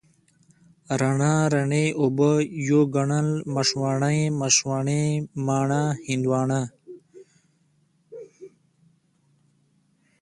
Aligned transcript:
رڼا، 0.99 1.35
رڼې 1.53 1.85
اوبه، 2.01 2.31
يو 2.67 2.81
ګڼل، 2.95 3.29
مشواڼۍ، 3.55 4.19
مشواڼې، 4.39 5.01
مڼه، 5.45 5.83
هندواڼه، 6.07 6.61